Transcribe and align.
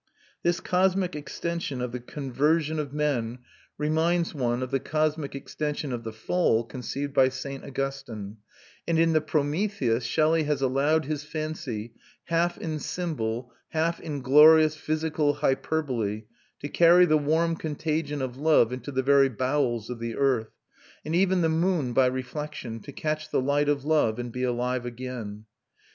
This 0.41 0.59
cosmic 0.59 1.15
extension 1.15 1.79
of 1.79 1.91
the 1.91 1.99
conversion 1.99 2.79
of 2.79 2.91
men 2.91 3.37
reminds 3.77 4.33
one 4.33 4.63
of 4.63 4.71
the 4.71 4.79
cosmic 4.79 5.35
extension 5.35 5.93
of 5.93 6.03
the 6.03 6.11
Fall 6.11 6.63
conceived 6.63 7.13
by 7.13 7.29
St. 7.29 7.63
Augustine; 7.63 8.37
and 8.87 8.97
in 8.97 9.13
the 9.13 9.21
Prometheus 9.21 10.03
Shelley 10.03 10.45
has 10.45 10.59
allowed 10.59 11.05
his 11.05 11.23
fancy, 11.23 11.93
half 12.23 12.57
in 12.57 12.79
symbol, 12.79 13.53
half 13.69 13.99
in 13.99 14.21
glorious 14.23 14.75
physical 14.75 15.35
hyperbole, 15.35 16.23
to 16.61 16.67
carry 16.67 17.05
the 17.05 17.19
warm 17.19 17.55
contagion 17.55 18.23
of 18.23 18.37
love 18.37 18.73
into 18.73 18.91
the 18.91 19.03
very 19.03 19.29
bowels 19.29 19.91
of 19.91 19.99
the 19.99 20.15
earth, 20.15 20.49
and 21.05 21.13
even 21.13 21.41
the 21.41 21.47
moon, 21.47 21.93
by 21.93 22.07
reflection, 22.07 22.79
to 22.79 22.91
catch 22.91 23.29
the 23.29 23.39
light 23.39 23.69
of 23.69 23.85
love, 23.85 24.17
and 24.17 24.31
be 24.31 24.41
alive 24.41 24.83
again. 24.83 25.45